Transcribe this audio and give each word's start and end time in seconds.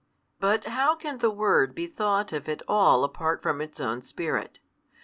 But 0.39 0.65
how 0.65 0.95
can 0.95 1.19
the 1.19 1.29
Word 1.29 1.75
be 1.75 1.85
thought 1.85 2.33
of 2.33 2.49
at 2.49 2.63
all 2.67 3.03
apart 3.03 3.43
from 3.43 3.61
Its 3.61 3.79
Own 3.79 4.01
Spirit? 4.01 4.57